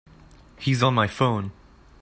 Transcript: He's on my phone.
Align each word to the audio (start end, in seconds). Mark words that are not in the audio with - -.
He's 0.57 0.81
on 0.81 0.95
my 0.95 1.05
phone. 1.05 1.51